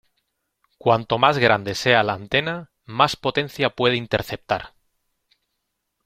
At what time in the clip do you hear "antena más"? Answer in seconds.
2.13-3.15